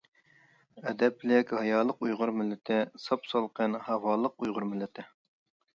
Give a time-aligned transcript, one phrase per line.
[0.91, 5.09] ئەدەپلىك، ھايالىق ئۇيغۇر مىللىتى، ساپ-سالقىن ھاۋالىق ئۇيغۇر مىللىتى.